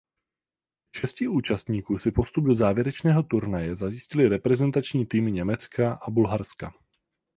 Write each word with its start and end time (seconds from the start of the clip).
Ze 0.95 0.99
šesti 1.01 1.27
účastníků 1.27 1.99
si 1.99 2.11
postup 2.11 2.45
do 2.45 2.53
závěrečného 2.55 3.23
turnaje 3.23 3.75
zajistily 3.75 4.27
reprezentační 4.27 5.05
týmy 5.05 5.31
Německa 5.31 5.93
a 5.93 6.09
Bulharska. 6.09 6.73